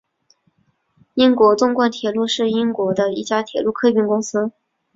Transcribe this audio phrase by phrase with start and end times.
[1.13, 4.51] 英国纵贯铁路是英国的一家铁路客运公司。